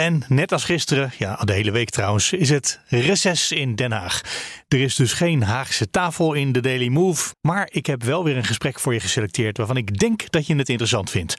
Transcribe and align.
En 0.00 0.22
net 0.28 0.52
als 0.52 0.64
gisteren, 0.64 1.12
ja, 1.18 1.36
de 1.36 1.52
hele 1.52 1.70
week 1.70 1.90
trouwens, 1.90 2.32
is 2.32 2.50
het 2.50 2.80
reces 2.88 3.52
in 3.52 3.74
Den 3.74 3.92
Haag. 3.92 4.20
Er 4.68 4.80
is 4.80 4.94
dus 4.94 5.12
geen 5.12 5.42
Haagse 5.42 5.90
tafel 5.90 6.32
in 6.32 6.52
de 6.52 6.60
Daily 6.60 6.88
Move, 6.88 7.34
maar 7.40 7.68
ik 7.70 7.86
heb 7.86 8.02
wel 8.02 8.24
weer 8.24 8.36
een 8.36 8.44
gesprek 8.44 8.80
voor 8.80 8.92
je 8.94 9.00
geselecteerd 9.00 9.56
waarvan 9.56 9.76
ik 9.76 9.98
denk 9.98 10.30
dat 10.30 10.46
je 10.46 10.56
het 10.56 10.68
interessant 10.68 11.10
vindt. 11.10 11.36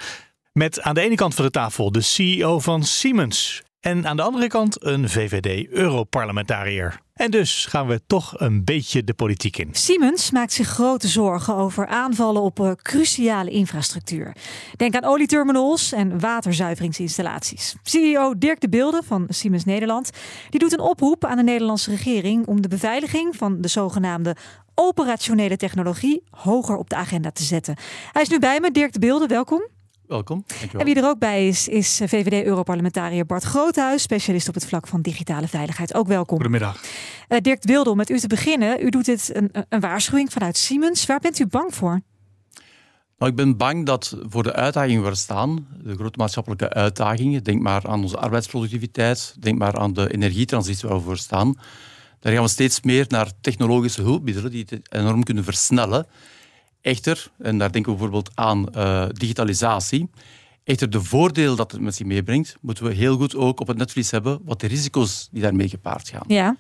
Met 0.53 0.81
aan 0.81 0.95
de 0.95 1.01
ene 1.01 1.15
kant 1.15 1.35
van 1.35 1.45
de 1.45 1.51
tafel 1.51 1.91
de 1.91 2.01
CEO 2.01 2.59
van 2.59 2.83
Siemens 2.83 3.63
en 3.79 4.07
aan 4.07 4.15
de 4.15 4.21
andere 4.21 4.47
kant 4.47 4.85
een 4.85 5.09
VVD-Europarlementariër. 5.09 6.99
En 7.13 7.31
dus 7.31 7.65
gaan 7.65 7.87
we 7.87 8.01
toch 8.07 8.39
een 8.39 8.63
beetje 8.63 9.03
de 9.03 9.13
politiek 9.13 9.57
in. 9.57 9.69
Siemens 9.71 10.31
maakt 10.31 10.53
zich 10.53 10.67
grote 10.67 11.07
zorgen 11.07 11.55
over 11.55 11.87
aanvallen 11.87 12.41
op 12.41 12.59
uh, 12.59 12.71
cruciale 12.71 13.49
infrastructuur. 13.49 14.35
Denk 14.75 14.95
aan 14.95 15.03
olieterminals 15.03 15.91
en 15.91 16.19
waterzuiveringsinstallaties. 16.19 17.75
CEO 17.83 18.37
Dirk 18.37 18.59
de 18.59 18.69
Beelde 18.69 19.01
van 19.05 19.25
Siemens 19.29 19.65
Nederland 19.65 20.09
die 20.49 20.59
doet 20.59 20.73
een 20.73 20.79
oproep 20.79 21.25
aan 21.25 21.37
de 21.37 21.43
Nederlandse 21.43 21.89
regering 21.89 22.47
om 22.47 22.61
de 22.61 22.67
beveiliging 22.67 23.35
van 23.35 23.61
de 23.61 23.67
zogenaamde 23.67 24.35
operationele 24.75 25.57
technologie 25.57 26.23
hoger 26.29 26.77
op 26.77 26.89
de 26.89 26.95
agenda 26.95 27.31
te 27.31 27.43
zetten. 27.43 27.75
Hij 28.11 28.21
is 28.21 28.29
nu 28.29 28.39
bij 28.39 28.59
me, 28.59 28.71
Dirk 28.71 28.93
de 28.93 28.99
Beelde, 28.99 29.27
welkom. 29.27 29.76
Welkom. 30.07 30.45
En 30.77 30.85
wie 30.85 30.95
er 30.95 31.05
ook 31.05 31.19
bij 31.19 31.47
is, 31.47 31.67
is 31.67 32.01
VVD-Europarlementariër 32.05 33.25
Bart 33.25 33.43
Groothuis, 33.43 34.01
specialist 34.01 34.47
op 34.47 34.53
het 34.53 34.65
vlak 34.65 34.87
van 34.87 35.01
digitale 35.01 35.47
veiligheid. 35.47 35.93
Ook 35.93 36.07
welkom. 36.07 36.37
Goedemiddag. 36.37 36.81
Uh, 37.29 37.37
Dirk 37.41 37.63
Wilde, 37.63 37.89
om 37.89 37.97
met 37.97 38.09
u 38.09 38.19
te 38.19 38.27
beginnen. 38.27 38.85
U 38.85 38.89
doet 38.89 39.05
dit 39.05 39.35
een, 39.35 39.51
een 39.69 39.79
waarschuwing 39.79 40.31
vanuit 40.31 40.57
Siemens. 40.57 41.05
Waar 41.05 41.19
bent 41.19 41.39
u 41.39 41.47
bang 41.47 41.75
voor? 41.75 42.01
Nou, 43.17 43.31
ik 43.31 43.37
ben 43.37 43.57
bang 43.57 43.85
dat 43.85 44.17
voor 44.29 44.43
de 44.43 44.53
uitdagingen 44.53 45.01
waar 45.01 45.11
we 45.11 45.17
staan, 45.17 45.67
de 45.83 45.95
grote 45.95 46.17
maatschappelijke 46.17 46.69
uitdagingen, 46.69 47.43
denk 47.43 47.61
maar 47.61 47.87
aan 47.87 48.01
onze 48.01 48.17
arbeidsproductiviteit, 48.17 49.35
denk 49.39 49.57
maar 49.57 49.77
aan 49.77 49.93
de 49.93 50.13
energietransitie 50.13 50.87
waar 50.87 50.97
we 50.97 51.03
voor 51.03 51.17
staan, 51.17 51.55
daar 52.19 52.33
gaan 52.33 52.43
we 52.43 52.49
steeds 52.49 52.81
meer 52.81 53.05
naar 53.07 53.31
technologische 53.41 54.01
hulpmiddelen 54.01 54.51
die 54.51 54.65
het 54.69 54.93
enorm 54.93 55.23
kunnen 55.23 55.43
versnellen. 55.43 56.07
Echter, 56.81 57.31
en 57.37 57.57
daar 57.57 57.71
denken 57.71 57.91
we 57.91 57.97
bijvoorbeeld 57.97 58.31
aan 58.33 58.65
uh, 58.75 59.05
digitalisatie, 59.11 60.09
echter 60.63 60.89
de 60.89 61.01
voordeel 61.01 61.55
dat 61.55 61.71
het 61.71 61.81
met 61.81 61.95
zich 61.95 62.05
meebrengt, 62.05 62.57
moeten 62.61 62.83
we 62.83 62.93
heel 62.93 63.17
goed 63.17 63.35
ook 63.35 63.59
op 63.59 63.67
het 63.67 63.77
netvlies 63.77 64.11
hebben 64.11 64.39
wat 64.43 64.59
de 64.59 64.67
risico's 64.67 65.27
die 65.31 65.41
daarmee 65.41 65.69
gepaard 65.69 66.09
gaan. 66.09 66.23
Ja. 66.27 66.55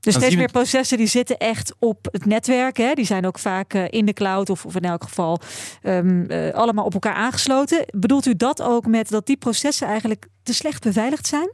Dus 0.00 0.14
steeds 0.14 0.36
meer 0.36 0.50
processen 0.50 0.98
die 0.98 1.06
zitten 1.06 1.38
echt 1.38 1.74
op 1.78 2.08
het 2.12 2.24
netwerk. 2.24 2.76
Hè? 2.76 2.94
Die 2.94 3.04
zijn 3.04 3.26
ook 3.26 3.38
vaak 3.38 3.74
uh, 3.74 3.84
in 3.88 4.06
de 4.06 4.12
cloud 4.12 4.50
of, 4.50 4.66
of 4.66 4.76
in 4.76 4.82
elk 4.82 5.02
geval 5.02 5.40
um, 5.82 6.30
uh, 6.30 6.50
allemaal 6.50 6.84
op 6.84 6.94
elkaar 6.94 7.14
aangesloten. 7.14 7.84
Bedoelt 7.96 8.26
u 8.26 8.36
dat 8.36 8.62
ook 8.62 8.86
met 8.86 9.08
dat 9.08 9.26
die 9.26 9.36
processen 9.36 9.86
eigenlijk 9.86 10.26
te 10.42 10.54
slecht 10.54 10.82
beveiligd 10.82 11.26
zijn? 11.26 11.52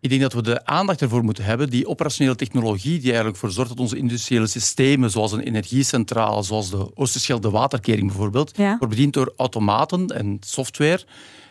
Ik 0.00 0.08
denk 0.08 0.20
dat 0.20 0.32
we 0.32 0.42
de 0.42 0.64
aandacht 0.64 1.02
ervoor 1.02 1.24
moeten 1.24 1.44
hebben, 1.44 1.70
die 1.70 1.88
operationele 1.88 2.36
technologie 2.36 2.98
die 2.98 3.08
eigenlijk 3.08 3.36
voor 3.36 3.50
zorgt 3.50 3.70
dat 3.70 3.80
onze 3.80 3.96
industriële 3.96 4.46
systemen, 4.46 5.10
zoals 5.10 5.32
een 5.32 5.40
energiecentrale, 5.40 6.42
zoals 6.42 6.70
de 6.70 6.96
Oosterschelde 6.96 7.50
waterkering 7.50 8.06
bijvoorbeeld, 8.06 8.56
ja. 8.56 8.76
wordt 8.78 8.94
bediend 8.94 9.12
door 9.12 9.32
automaten 9.36 10.06
en 10.06 10.36
software 10.40 11.04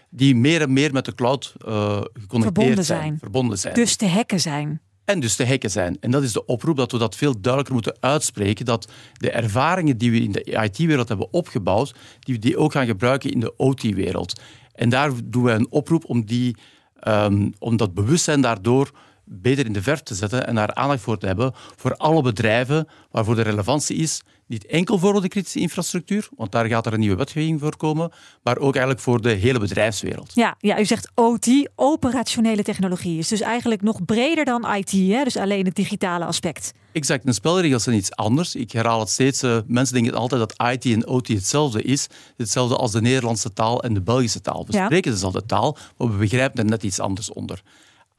die 0.09 0.35
meer 0.35 0.61
en 0.61 0.73
meer 0.73 0.93
met 0.93 1.05
de 1.05 1.15
cloud 1.15 1.55
uh, 1.67 2.01
geconnecteerd 2.13 2.43
verbonden 2.43 2.85
zijn, 2.85 3.01
zijn. 3.01 3.17
Verbonden 3.19 3.57
zijn. 3.57 3.73
Dus 3.73 3.95
te 3.95 4.07
hacken 4.07 4.39
zijn. 4.39 4.81
En 5.05 5.19
dus 5.19 5.35
te 5.35 5.47
hacken 5.47 5.71
zijn. 5.71 5.97
En 5.99 6.11
dat 6.11 6.23
is 6.23 6.31
de 6.31 6.45
oproep 6.45 6.77
dat 6.77 6.91
we 6.91 6.97
dat 6.97 7.15
veel 7.15 7.41
duidelijker 7.41 7.73
moeten 7.73 7.97
uitspreken. 7.99 8.65
Dat 8.65 8.91
de 9.13 9.31
ervaringen 9.31 9.97
die 9.97 10.11
we 10.11 10.21
in 10.21 10.31
de 10.31 10.43
IT-wereld 10.43 11.07
hebben 11.07 11.33
opgebouwd, 11.33 11.95
die 12.19 12.35
we 12.35 12.41
die 12.41 12.57
ook 12.57 12.71
gaan 12.71 12.85
gebruiken 12.85 13.31
in 13.31 13.39
de 13.39 13.55
OT-wereld. 13.55 14.41
En 14.73 14.89
daar 14.89 15.11
doen 15.23 15.43
wij 15.43 15.55
een 15.55 15.71
oproep 15.71 16.05
om 16.05 16.25
die 16.25 16.55
Um, 17.03 17.53
om 17.59 17.77
dat 17.77 17.93
bewustzijn 17.93 18.41
daardoor 18.41 18.91
beter 19.29 19.65
in 19.65 19.73
de 19.73 19.81
verf 19.81 20.01
te 20.01 20.15
zetten 20.15 20.47
en 20.47 20.55
daar 20.55 20.73
aandacht 20.73 21.01
voor 21.01 21.17
te 21.17 21.25
hebben 21.25 21.51
voor 21.75 21.95
alle 21.95 22.21
bedrijven 22.21 22.87
waarvoor 23.11 23.35
de 23.35 23.41
relevantie 23.41 23.97
is, 23.97 24.21
niet 24.47 24.65
enkel 24.65 24.99
voor 24.99 25.21
de 25.21 25.27
kritische 25.27 25.59
infrastructuur, 25.59 26.29
want 26.35 26.51
daar 26.51 26.65
gaat 26.65 26.85
er 26.85 26.93
een 26.93 26.99
nieuwe 26.99 27.15
wetgeving 27.15 27.59
voor 27.59 27.77
komen, 27.77 28.11
maar 28.43 28.57
ook 28.57 28.73
eigenlijk 28.73 28.99
voor 28.99 29.21
de 29.21 29.29
hele 29.29 29.59
bedrijfswereld. 29.59 30.31
Ja, 30.35 30.55
ja 30.59 30.79
u 30.79 30.85
zegt 30.85 31.11
OT, 31.15 31.69
operationele 31.75 32.63
technologie, 32.63 33.17
is 33.17 33.27
dus 33.27 33.41
eigenlijk 33.41 33.81
nog 33.81 34.05
breder 34.05 34.45
dan 34.45 34.75
IT, 34.75 34.91
hè? 34.91 35.23
dus 35.23 35.37
alleen 35.37 35.65
het 35.65 35.75
digitale 35.75 36.25
aspect. 36.25 36.73
Exact, 36.91 37.25
de 37.25 37.33
spelregels 37.33 37.83
zijn 37.83 37.95
iets 37.95 38.15
anders. 38.15 38.55
Ik 38.55 38.71
herhaal 38.71 38.99
het 38.99 39.09
steeds. 39.09 39.43
Uh, 39.43 39.57
mensen 39.67 39.93
denken 39.95 40.13
altijd 40.13 40.39
dat 40.41 40.69
IT 40.71 40.85
en 40.85 41.07
OT 41.07 41.27
hetzelfde 41.27 41.81
is. 41.81 42.07
Hetzelfde 42.37 42.75
als 42.75 42.91
de 42.91 43.01
Nederlandse 43.01 43.53
taal 43.53 43.83
en 43.83 43.93
de 43.93 44.01
Belgische 44.01 44.41
taal. 44.41 44.65
We 44.65 44.73
Ja. 44.77 44.85
spreken 44.85 45.11
dezelfde 45.11 45.45
taal, 45.45 45.77
maar 45.97 46.11
we 46.11 46.17
begrijpen 46.17 46.59
er 46.59 46.69
net 46.69 46.83
iets 46.83 46.99
anders 46.99 47.33
onder. 47.33 47.61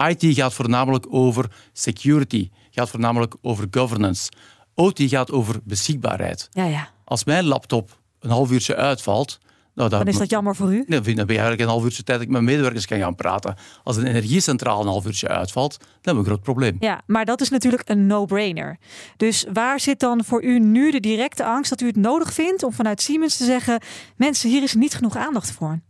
IT 0.06 0.34
gaat 0.34 0.54
voornamelijk 0.54 1.06
over 1.10 1.50
security, 1.72 2.50
gaat 2.70 2.90
voornamelijk 2.90 3.34
over 3.42 3.66
governance. 3.70 4.30
OT 4.74 5.00
gaat 5.02 5.30
over 5.30 5.60
beschikbaarheid. 5.64 6.48
Ja, 6.50 6.64
ja. 6.64 6.88
Als 7.04 7.24
mijn 7.24 7.44
laptop 7.44 7.98
een 8.20 8.30
half 8.30 8.50
uurtje 8.50 8.76
uitvalt, 8.76 9.38
nou, 9.78 9.90
Dan 9.90 10.06
is 10.06 10.18
dat 10.18 10.30
jammer 10.30 10.56
voor 10.56 10.74
u. 10.74 10.84
Nee, 10.86 11.00
dan 11.00 11.14
dan 11.14 11.26
ben 11.26 11.34
je 11.34 11.40
eigenlijk 11.40 11.60
een 11.60 11.68
half 11.68 11.84
uurtje 11.84 12.02
tijd 12.02 12.18
dat 12.18 12.26
ik 12.26 12.32
met 12.32 12.42
medewerkers 12.42 12.86
kan 12.86 12.98
gaan 12.98 13.14
praten. 13.14 13.54
Als 13.84 13.96
een 13.96 14.06
energiecentrale 14.06 14.80
een 14.80 14.88
half 14.88 15.06
uurtje 15.06 15.28
uitvalt, 15.28 15.78
dan 15.78 15.88
hebben 15.92 16.12
we 16.12 16.18
een 16.18 16.34
groot 16.34 16.42
probleem. 16.42 16.76
Ja, 16.80 17.02
maar 17.06 17.24
dat 17.24 17.40
is 17.40 17.48
natuurlijk 17.48 17.82
een 17.88 18.06
no-brainer. 18.06 18.78
Dus 19.16 19.46
waar 19.52 19.80
zit 19.80 20.00
dan 20.00 20.24
voor 20.24 20.42
u 20.42 20.58
nu 20.58 20.90
de 20.90 21.00
directe 21.00 21.44
angst 21.44 21.70
dat 21.70 21.80
u 21.80 21.86
het 21.86 21.96
nodig 21.96 22.32
vindt 22.32 22.62
om 22.62 22.72
vanuit 22.72 23.02
Siemens 23.02 23.36
te 23.36 23.44
zeggen: 23.44 23.80
mensen, 24.16 24.50
hier 24.50 24.62
is 24.62 24.74
niet 24.74 24.94
genoeg 24.94 25.16
aandacht 25.16 25.50
voor? 25.50 25.80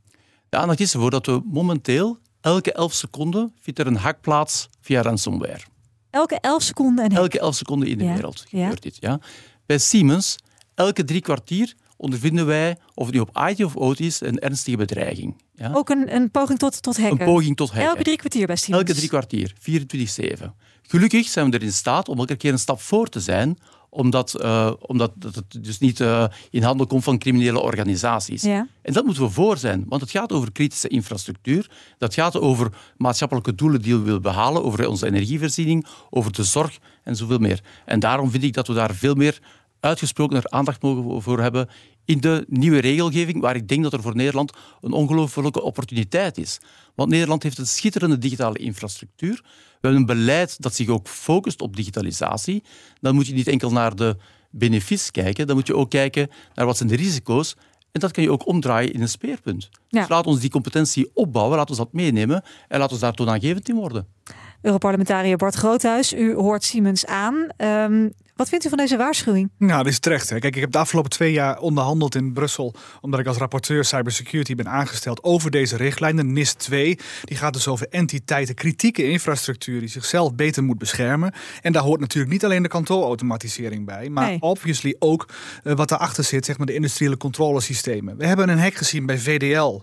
De 0.49 0.57
aandacht 0.57 0.81
is 0.81 0.95
ervoor 0.95 1.11
dat 1.11 1.27
we 1.27 1.43
momenteel 1.45 2.19
elke 2.41 2.73
11 2.73 2.93
seconden 2.93 3.53
vindt 3.61 3.79
er 3.79 3.87
een 3.87 3.97
hack 3.97 4.21
plaats 4.21 4.69
via 4.81 5.03
ransomware. 5.03 5.61
Elke 6.11 6.39
11 6.41 6.63
seconden 6.63 7.05
en 7.05 7.17
Elke 7.17 7.39
11 7.39 7.55
seconden 7.55 7.89
in 7.89 7.99
de 7.99 8.05
Ja, 8.05 8.13
wereld 8.15 8.45
ja. 8.49 8.61
gebeurt 8.61 8.83
dit. 8.83 8.97
Ja. 9.01 9.21
Bij 9.67 9.79
Siemens, 9.79 10.37
elke 10.75 11.05
drie 11.05 11.21
kwartier 11.21 11.75
ondervinden 11.97 12.47
wij, 12.47 12.77
of 12.95 13.07
het 13.07 13.15
nu 13.15 13.21
op 13.21 13.39
IT 13.49 13.65
of 13.65 13.77
OT 13.77 14.01
is, 14.01 14.21
een 14.21 14.39
ernstige 14.39 14.77
bedreiging. 14.77 15.37
Ja. 15.55 15.71
ook 15.75 15.89
een, 15.89 16.15
een 16.15 16.31
poging 16.31 16.59
tot, 16.59 16.83
tot 16.83 16.97
hacken. 16.97 17.21
Een 17.21 17.27
poging 17.27 17.57
tot 17.57 17.71
hacken. 17.71 17.89
Elke 17.89 18.03
drie 18.03 18.17
kwartier 18.17 18.47
bij 18.47 18.57
Siemens. 18.57 18.83
Elke 18.89 18.99
drie 18.99 19.09
kwartier, 19.09 19.53
24-7. 20.43 20.45
Gelukkig 20.83 21.29
zijn 21.29 21.51
we 21.51 21.57
er 21.57 21.63
in 21.63 21.73
staat 21.73 22.09
om 22.09 22.19
elke 22.19 22.37
keer 22.37 22.53
een 22.53 22.59
stap 22.59 22.81
voor 22.81 23.09
te 23.09 23.21
zijn, 23.21 23.59
omdat, 23.91 24.35
eh, 24.35 24.73
omdat 24.81 25.13
dat 25.15 25.35
het 25.35 25.65
dus 25.65 25.79
niet 25.79 26.01
eh, 26.01 26.25
in 26.51 26.63
handen 26.63 26.87
komt 26.87 27.05
van 27.05 27.19
criminele 27.19 27.61
organisaties. 27.61 28.43
Ja. 28.43 28.67
En 28.83 28.93
dat 28.93 29.05
moeten 29.05 29.23
we 29.23 29.31
voor 29.31 29.57
zijn, 29.57 29.85
want 29.89 30.01
het 30.01 30.11
gaat 30.11 30.33
over 30.33 30.53
kritische 30.53 30.89
infrastructuur. 30.89 31.71
Dat 31.99 32.15
gaat 32.15 32.41
over 32.41 32.73
maatschappelijke 32.97 33.55
doelen 33.55 33.83
die 33.83 33.95
we 33.95 34.03
willen 34.03 34.23
behalen, 34.23 34.65
over 34.65 34.89
onze 34.89 35.07
energievoorziening, 35.07 35.87
over 36.11 36.33
de 36.33 36.45
zorg 36.45 36.79
en 37.05 37.17
zoveel 37.17 37.39
meer. 37.39 37.61
En 37.85 38.01
daarom 38.01 38.31
vind 38.31 38.43
ik 38.43 38.53
dat 38.53 38.67
we 38.67 38.75
daar 38.75 38.95
veel 38.95 39.15
meer 39.15 39.39
uitgesprokener 39.81 40.43
aandacht 40.45 40.83
mogen 40.83 41.23
voor 41.23 41.41
hebben 41.41 41.69
in 42.09 42.21
de 42.21 42.45
nieuwe 42.49 42.79
regelgeving, 42.79 43.41
waar 43.41 43.57
ik 43.57 43.69
denk 43.69 43.83
dat 43.83 43.93
er 43.93 44.03
voor 44.03 44.15
Nederland 44.15 44.53
een 44.81 44.93
ongelofelijke 44.93 45.63
opportuniteit 45.63 46.39
is. 46.39 46.61
Want 46.95 47.11
Nederland 47.11 47.43
heeft 47.43 47.59
een 47.59 47.67
schitterende 47.67 48.19
digitale 48.19 48.59
infrastructuur. 48.59 49.41
We 49.43 49.89
hebben 49.89 50.01
een 50.01 50.07
beleid 50.07 50.63
dat 50.63 50.75
zich 50.75 50.89
ook 50.89 51.09
focust 51.09 51.61
op 51.61 51.77
digitalisatie. 51.77 52.63
Dan 53.01 53.15
moet 53.15 53.27
je 53.27 53.35
niet 53.35 53.49
enkel 53.49 53.71
naar 53.71 53.97
de 53.97 54.17
benefiets 54.51 55.11
kijken, 55.11 55.47
dan 55.47 55.57
moet 55.57 55.67
je 55.67 55.77
ook 55.77 55.91
kijken 55.91 56.31
naar 56.55 56.67
wat 56.67 56.77
zijn 56.77 56.89
de 56.89 56.97
risico's. 56.97 57.57
En 57.93 58.01
dat 58.01 58.13
kan 58.13 58.23
je 58.23 58.31
ook 58.31 58.47
omdraaien 58.47 58.93
in 58.93 59.01
een 59.01 59.09
speerpunt. 59.09 59.69
Ja. 59.89 60.01
Dus 60.01 60.09
laat 60.09 60.27
ons 60.27 60.41
die 60.41 60.51
competentie 60.51 61.11
opbouwen, 61.15 61.57
laat 61.57 61.69
ons 61.69 61.79
dat 61.79 61.93
meenemen 61.93 62.43
en 62.69 62.79
laat 62.79 62.91
ons 62.91 63.01
daar 63.01 63.15
toonaangevend 63.15 63.69
in 63.69 63.75
worden. 63.75 64.07
Europarlementariër 64.63 65.37
Bart 65.37 65.55
Groothuis, 65.55 66.13
u 66.13 66.35
hoort 66.35 66.65
Siemens 66.65 67.07
aan. 67.07 67.47
Ehm, 67.57 68.09
wat 68.39 68.49
vindt 68.49 68.65
u 68.65 68.69
van 68.69 68.79
deze 68.79 68.97
waarschuwing? 68.97 69.51
Nou, 69.59 69.83
dat 69.83 69.93
is 69.93 69.99
terecht. 69.99 70.31
Hè. 70.31 70.39
Kijk, 70.39 70.55
ik 70.55 70.61
heb 70.61 70.71
de 70.73 70.79
afgelopen 70.79 71.11
twee 71.11 71.33
jaar 71.33 71.59
onderhandeld 71.59 72.15
in 72.15 72.33
Brussel, 72.33 72.75
omdat 73.01 73.21
ik 73.21 73.27
als 73.27 73.37
rapporteur 73.37 73.85
cybersecurity 73.85 74.55
ben 74.55 74.69
aangesteld 74.69 75.23
over 75.23 75.51
deze 75.51 75.77
richtlijn, 75.77 76.17
de 76.17 76.25
NIS 76.25 76.53
2. 76.53 76.99
Die 77.25 77.37
gaat 77.37 77.53
dus 77.53 77.69
over 77.69 77.87
entiteiten, 77.91 78.55
kritieke 78.55 79.11
infrastructuur 79.11 79.81
die 79.81 79.89
zichzelf 79.89 80.35
beter 80.35 80.63
moet 80.65 80.79
beschermen. 80.79 81.33
En 81.63 81.73
daar 81.73 81.83
hoort 81.83 82.01
natuurlijk 82.01 82.33
niet 82.33 82.45
alleen 82.45 82.63
de 82.63 82.69
kantoorautomatisering 82.69 83.87
bij, 83.87 84.09
maar 84.09 84.27
Nee. 84.29 84.41
obviously 84.41 84.97
ook 84.99 85.29
eh, 85.63 85.75
wat 85.75 85.89
daarachter 85.89 86.25
zit, 86.25 86.45
zeg 86.45 86.57
maar 86.59 86.67
de 86.67 86.75
industriële 86.75 87.17
controlesystemen. 87.17 88.17
We 88.17 88.27
hebben 88.27 88.49
een 88.49 88.59
hack 88.59 88.75
gezien 88.75 89.07
bij 89.07 89.19
VDL. 89.19 89.83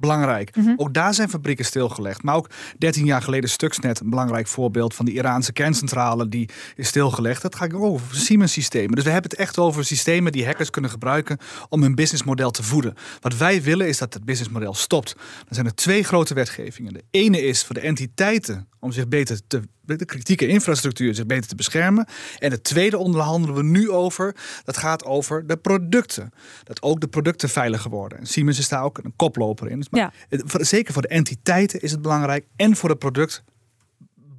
Belangrijk. 0.00 0.50
Ook 0.76 0.94
daar 0.94 1.14
zijn 1.14 1.28
fabrieken 1.28 1.64
stilgelegd. 1.64 2.22
Maar 2.22 2.34
ook 2.34 2.50
13 2.78 3.04
jaar 3.04 3.22
geleden 3.22 3.50
Stuxnet, 3.50 4.00
een 4.00 4.10
belangrijk 4.10 4.46
voorbeeld 4.46 4.94
van 4.94 5.04
die 5.04 5.14
Iraanse 5.14 5.52
kerncentrale, 5.52 6.28
die 6.28 6.48
is 6.76 6.88
stilgelegd. 6.88 7.42
Dat 7.42 7.54
gaat 7.54 7.74
ook 7.74 7.82
over 7.82 8.16
Siemens-systemen. 8.16 8.94
Dus 8.94 9.04
we 9.04 9.10
hebben 9.10 9.30
het 9.30 9.38
echt 9.38 9.58
over 9.58 9.84
systemen 9.84 10.32
die 10.32 10.46
hackers 10.46 10.70
kunnen 10.70 10.90
gebruiken 10.90 11.38
om 11.68 11.82
hun 11.82 11.94
businessmodel 11.94 12.50
te 12.50 12.62
voeden. 12.62 12.94
Wat 13.20 13.36
wij 13.36 13.62
willen 13.62 13.88
is 13.88 13.98
dat 13.98 14.14
het 14.14 14.24
businessmodel 14.24 14.74
stopt. 14.74 15.14
Dan 15.14 15.54
zijn 15.54 15.66
er 15.66 15.74
twee 15.74 16.02
grote 16.02 16.34
wetgevingen. 16.34 16.92
De 16.92 17.04
ene 17.10 17.42
is 17.42 17.64
voor 17.64 17.74
de 17.74 17.80
entiteiten 17.80 18.68
om 18.80 18.92
zich 18.92 19.08
beter 19.08 19.40
te 19.46 19.62
de 19.98 20.04
kritieke 20.04 20.46
infrastructuur 20.46 21.14
zich 21.14 21.26
beter 21.26 21.48
te 21.48 21.54
beschermen. 21.54 22.06
En 22.38 22.50
het 22.50 22.64
tweede 22.64 22.98
onderhandelen 22.98 23.56
we 23.56 23.62
nu 23.62 23.90
over. 23.90 24.36
Dat 24.64 24.76
gaat 24.76 25.04
over 25.04 25.46
de 25.46 25.56
producten. 25.56 26.32
Dat 26.64 26.82
ook 26.82 27.00
de 27.00 27.08
producten 27.08 27.48
veiliger 27.48 27.90
worden. 27.90 28.18
En 28.18 28.26
Siemens 28.26 28.58
is 28.58 28.68
daar 28.68 28.82
ook 28.82 28.98
een 28.98 29.12
koploper 29.16 29.70
in. 29.70 29.76
Dus 29.76 29.88
maar 29.88 30.00
ja. 30.00 30.38
Zeker 30.64 30.92
voor 30.92 31.02
de 31.02 31.08
entiteiten 31.08 31.80
is 31.80 31.90
het 31.90 32.02
belangrijk. 32.02 32.46
En 32.56 32.76
voor 32.76 32.88
het 32.88 32.98
product 32.98 33.42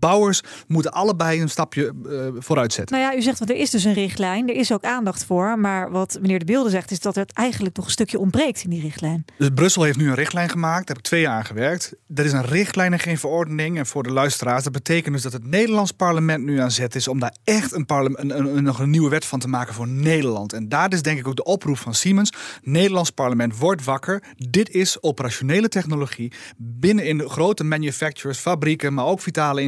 bouwers 0.01 0.41
moeten 0.67 0.91
allebei 0.91 1.41
een 1.41 1.49
stapje 1.49 1.93
uh, 2.05 2.27
vooruit 2.39 2.73
zetten. 2.73 2.97
Nou 2.97 3.11
ja, 3.11 3.17
u 3.17 3.21
zegt, 3.21 3.39
want 3.39 3.51
er 3.51 3.57
is 3.57 3.69
dus 3.69 3.83
een 3.83 3.93
richtlijn, 3.93 4.49
er 4.49 4.55
is 4.55 4.71
ook 4.71 4.83
aandacht 4.83 5.25
voor. 5.25 5.59
Maar 5.59 5.91
wat 5.91 6.17
meneer 6.21 6.39
De 6.39 6.45
Beelde 6.45 6.69
zegt, 6.69 6.91
is 6.91 6.99
dat 6.99 7.15
het 7.15 7.33
eigenlijk 7.33 7.75
nog 7.75 7.85
een 7.85 7.91
stukje 7.91 8.19
ontbreekt 8.19 8.63
in 8.63 8.69
die 8.69 8.81
richtlijn. 8.81 9.25
Dus 9.37 9.49
Brussel 9.53 9.83
heeft 9.83 9.97
nu 9.97 10.07
een 10.07 10.15
richtlijn 10.15 10.49
gemaakt, 10.49 10.87
daar 10.87 10.95
heb 10.95 10.97
ik 10.97 11.03
twee 11.03 11.21
jaar 11.21 11.35
aan 11.35 11.45
gewerkt. 11.45 11.93
Er 12.15 12.25
is 12.25 12.31
een 12.31 12.45
richtlijn 12.45 12.93
en 12.93 12.99
geen 12.99 13.17
verordening. 13.17 13.77
En 13.77 13.85
voor 13.85 14.03
de 14.03 14.11
luisteraars, 14.11 14.63
dat 14.63 14.73
betekent 14.73 15.13
dus 15.13 15.23
dat 15.23 15.33
het 15.33 15.45
Nederlands 15.45 15.91
parlement 15.91 16.43
nu 16.43 16.59
aan 16.59 16.71
zet 16.71 16.95
is 16.95 17.07
om 17.07 17.19
daar 17.19 17.35
echt 17.43 17.71
een, 17.71 17.85
een, 17.87 18.57
een, 18.57 18.63
nog 18.63 18.79
een 18.79 18.89
nieuwe 18.89 19.09
wet 19.09 19.25
van 19.25 19.39
te 19.39 19.47
maken 19.47 19.73
voor 19.73 19.87
Nederland. 19.87 20.53
En 20.53 20.69
daar 20.69 20.93
is 20.93 21.01
denk 21.01 21.19
ik 21.19 21.27
ook 21.27 21.35
de 21.35 21.43
oproep 21.43 21.77
van 21.77 21.93
Siemens. 21.93 22.33
Nederlands 22.61 23.09
parlement 23.09 23.57
wordt 23.57 23.83
wakker. 23.83 24.23
Dit 24.37 24.69
is 24.69 25.01
operationele 25.03 25.67
technologie 25.67 26.31
binnen 26.57 27.05
in 27.05 27.17
de 27.17 27.29
grote 27.29 27.63
manufacturers, 27.63 28.39
fabrieken, 28.39 28.93
maar 28.93 29.05
ook 29.05 29.21
vitale 29.21 29.61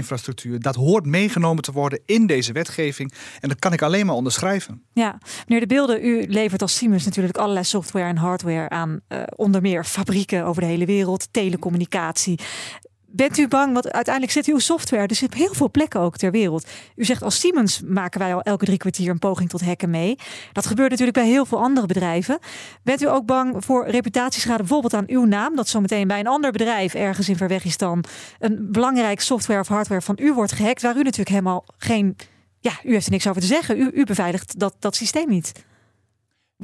dat 0.57 0.75
hoort 0.75 1.05
meegenomen 1.05 1.63
te 1.63 1.71
worden 1.71 2.01
in 2.05 2.27
deze 2.27 2.51
wetgeving. 2.51 3.13
En 3.39 3.49
dat 3.49 3.59
kan 3.59 3.73
ik 3.73 3.81
alleen 3.81 4.05
maar 4.05 4.15
onderschrijven. 4.15 4.83
Ja, 4.93 5.17
meneer 5.47 5.67
De 5.67 5.75
Beelden, 5.75 6.05
u 6.05 6.25
levert 6.27 6.61
als 6.61 6.77
Siemens 6.77 7.05
natuurlijk 7.05 7.37
allerlei 7.37 7.65
software 7.65 8.07
en 8.07 8.17
hardware 8.17 8.69
aan 8.69 8.99
uh, 9.09 9.23
onder 9.35 9.61
meer 9.61 9.85
fabrieken 9.85 10.45
over 10.45 10.61
de 10.61 10.67
hele 10.67 10.85
wereld, 10.85 11.27
telecommunicatie. 11.31 12.39
Bent 13.15 13.37
u 13.37 13.47
bang? 13.47 13.73
Want 13.73 13.91
uiteindelijk 13.91 14.33
zit 14.33 14.45
uw 14.45 14.59
software 14.59 15.07
dus 15.07 15.23
op 15.23 15.33
heel 15.33 15.53
veel 15.53 15.71
plekken 15.71 15.99
ook 15.99 16.17
ter 16.17 16.31
wereld. 16.31 16.67
U 16.95 17.05
zegt 17.05 17.23
als 17.23 17.39
Siemens 17.39 17.81
maken 17.85 18.19
wij 18.19 18.33
al 18.33 18.41
elke 18.41 18.65
drie 18.65 18.77
kwartier 18.77 19.09
een 19.09 19.19
poging 19.19 19.49
tot 19.49 19.61
hacken 19.61 19.89
mee. 19.89 20.17
Dat 20.51 20.65
gebeurt 20.65 20.89
natuurlijk 20.89 21.17
bij 21.17 21.27
heel 21.27 21.45
veel 21.45 21.59
andere 21.59 21.87
bedrijven. 21.87 22.39
Bent 22.83 23.01
u 23.01 23.07
ook 23.07 23.25
bang 23.25 23.65
voor 23.65 23.87
reputatieschade 23.87 24.57
bijvoorbeeld 24.57 24.93
aan 24.93 25.03
uw 25.07 25.25
naam? 25.25 25.55
Dat 25.55 25.67
zometeen 25.67 26.07
bij 26.07 26.19
een 26.19 26.27
ander 26.27 26.51
bedrijf 26.51 26.93
ergens 26.93 27.29
in 27.29 27.37
Verwegistan 27.37 28.03
een 28.39 28.67
belangrijk 28.71 29.21
software 29.21 29.59
of 29.59 29.67
hardware 29.67 30.01
van 30.01 30.17
u 30.19 30.33
wordt 30.33 30.51
gehackt. 30.51 30.81
Waar 30.81 30.95
u 30.95 31.03
natuurlijk 31.03 31.29
helemaal 31.29 31.65
geen... 31.77 32.15
Ja, 32.59 32.71
u 32.83 32.93
heeft 32.93 33.05
er 33.05 33.11
niks 33.11 33.27
over 33.27 33.41
te 33.41 33.47
zeggen. 33.47 33.79
U, 33.79 33.91
u 33.93 34.03
beveiligt 34.03 34.59
dat, 34.59 34.75
dat 34.79 34.95
systeem 34.95 35.29
niet. 35.29 35.51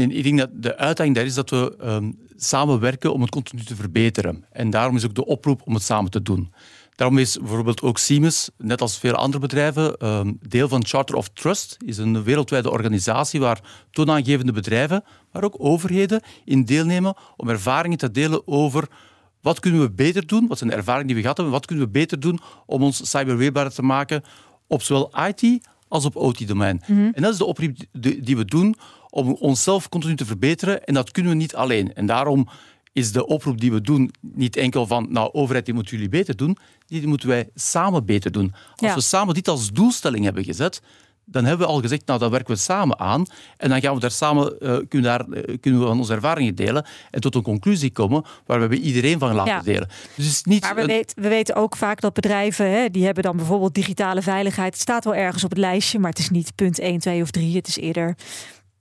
Nee, 0.07 0.17
ik 0.17 0.23
denk 0.23 0.37
dat 0.37 0.49
de 0.53 0.77
uitdaging 0.77 1.15
daar 1.15 1.25
is 1.25 1.33
dat 1.33 1.49
we 1.49 1.75
um, 1.83 2.17
samenwerken 2.35 3.13
om 3.13 3.21
het 3.21 3.29
continu 3.29 3.63
te 3.63 3.75
verbeteren. 3.75 4.45
En 4.51 4.69
daarom 4.69 4.95
is 4.95 5.05
ook 5.05 5.15
de 5.15 5.25
oproep 5.25 5.61
om 5.65 5.73
het 5.73 5.83
samen 5.83 6.11
te 6.11 6.21
doen. 6.21 6.53
Daarom 6.95 7.17
is 7.17 7.37
bijvoorbeeld 7.37 7.81
ook 7.81 7.97
Siemens, 7.97 8.49
net 8.57 8.81
als 8.81 8.97
veel 8.97 9.13
andere 9.13 9.39
bedrijven, 9.39 10.07
um, 10.07 10.37
deel 10.41 10.67
van 10.67 10.85
Charter 10.85 11.15
of 11.15 11.29
Trust. 11.29 11.77
is 11.85 11.97
een 11.97 12.23
wereldwijde 12.23 12.71
organisatie 12.71 13.39
waar 13.39 13.61
toonaangevende 13.91 14.51
bedrijven, 14.51 15.03
maar 15.31 15.43
ook 15.43 15.55
overheden 15.57 16.21
in 16.45 16.65
deelnemen 16.65 17.15
om 17.35 17.49
ervaringen 17.49 17.97
te 17.97 18.11
delen 18.11 18.47
over 18.47 18.87
wat 19.41 19.59
kunnen 19.59 19.81
we 19.81 19.91
beter 19.91 20.27
doen, 20.27 20.47
wat 20.47 20.57
zijn 20.57 20.69
de 20.69 20.75
ervaringen 20.75 21.07
die 21.07 21.15
we 21.15 21.21
gehad 21.21 21.37
hebben, 21.37 21.55
wat 21.55 21.65
kunnen 21.65 21.85
we 21.85 21.91
beter 21.91 22.19
doen 22.19 22.39
om 22.65 22.83
ons 22.83 23.09
cyberweerbaar 23.09 23.69
te 23.69 23.83
maken 23.83 24.23
op 24.67 24.81
zowel 24.81 25.11
IT 25.27 25.67
als 25.87 26.05
op 26.05 26.15
OT-domein. 26.15 26.81
Mhm. 26.87 27.09
En 27.13 27.21
dat 27.21 27.31
is 27.31 27.37
de 27.37 27.45
oproep 27.45 27.75
die 28.21 28.37
we 28.37 28.45
doen 28.45 28.75
om 29.09 29.33
onszelf 29.33 29.89
continu 29.89 30.15
te 30.15 30.25
verbeteren. 30.25 30.83
En 30.83 30.93
dat 30.93 31.11
kunnen 31.11 31.31
we 31.31 31.37
niet 31.37 31.55
alleen. 31.55 31.93
En 31.93 32.05
daarom 32.05 32.47
is 32.93 33.11
de 33.11 33.25
oproep 33.25 33.59
die 33.59 33.71
we 33.71 33.81
doen 33.81 34.11
niet 34.21 34.55
enkel 34.55 34.87
van, 34.87 35.07
nou, 35.09 35.29
overheid, 35.33 35.65
die 35.65 35.73
moeten 35.73 35.95
jullie 35.95 36.09
beter 36.09 36.35
doen. 36.35 36.57
Die 36.85 37.07
moeten 37.07 37.27
wij 37.27 37.49
samen 37.55 38.05
beter 38.05 38.31
doen. 38.31 38.53
Als 38.75 38.93
we 38.93 39.01
samen 39.01 39.33
dit 39.33 39.47
als 39.47 39.71
doelstelling 39.71 40.23
hebben 40.23 40.43
gezet, 40.43 40.81
dan 41.31 41.45
hebben 41.45 41.67
we 41.67 41.73
al 41.73 41.81
gezegd, 41.81 42.05
nou, 42.05 42.19
dan 42.19 42.31
werken 42.31 42.53
we 42.53 42.59
samen 42.59 42.99
aan. 42.99 43.25
En 43.57 43.69
dan 43.69 43.81
gaan 43.81 43.93
we 43.93 43.99
daar 43.99 44.11
samen, 44.11 44.55
uh, 44.59 44.77
kunnen, 44.87 45.01
daar, 45.01 45.27
uh, 45.29 45.57
kunnen 45.59 45.79
we 45.81 45.87
van 45.87 45.97
onze 45.97 46.13
ervaringen 46.13 46.55
delen 46.55 46.85
en 47.11 47.21
tot 47.21 47.35
een 47.35 47.41
conclusie 47.41 47.91
komen 47.91 48.23
waar 48.45 48.69
we 48.69 48.79
iedereen 48.79 49.19
van 49.19 49.33
laten 49.33 49.63
delen. 49.63 49.89
Dus 50.15 50.25
is 50.25 50.43
niet 50.43 50.61
maar 50.61 50.75
we, 50.75 50.85
weten, 50.85 51.21
we 51.21 51.27
weten 51.27 51.55
ook 51.55 51.75
vaak 51.75 52.01
dat 52.01 52.13
bedrijven, 52.13 52.71
hè, 52.71 52.89
die 52.89 53.05
hebben 53.05 53.23
dan 53.23 53.37
bijvoorbeeld 53.37 53.73
digitale 53.73 54.21
veiligheid. 54.21 54.73
Het 54.73 54.81
staat 54.81 55.03
wel 55.03 55.15
ergens 55.15 55.43
op 55.43 55.49
het 55.49 55.59
lijstje, 55.59 55.99
maar 55.99 56.09
het 56.09 56.19
is 56.19 56.29
niet 56.29 56.55
punt 56.55 56.79
1, 56.79 56.99
2 56.99 57.21
of 57.21 57.31
3. 57.31 57.55
Het 57.55 57.67
is 57.67 57.77
eerder 57.77 58.15